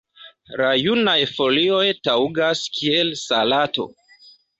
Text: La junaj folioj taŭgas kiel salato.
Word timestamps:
La 0.59 0.69
junaj 0.83 1.17
folioj 1.33 1.83
taŭgas 2.07 2.63
kiel 2.79 3.13
salato. 3.21 3.87